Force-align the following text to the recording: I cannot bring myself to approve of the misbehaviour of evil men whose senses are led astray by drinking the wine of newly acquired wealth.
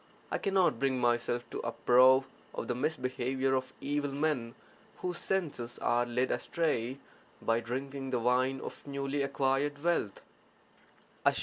I 0.31 0.39
cannot 0.39 0.79
bring 0.79 0.99
myself 0.99 1.47
to 1.51 1.59
approve 1.59 2.25
of 2.55 2.67
the 2.67 2.73
misbehaviour 2.73 3.53
of 3.53 3.71
evil 3.81 4.11
men 4.11 4.55
whose 4.97 5.19
senses 5.19 5.77
are 5.77 6.07
led 6.07 6.31
astray 6.31 6.97
by 7.39 7.59
drinking 7.59 8.09
the 8.09 8.17
wine 8.17 8.61
of 8.61 8.87
newly 8.87 9.21
acquired 9.21 9.83
wealth. 9.83 10.23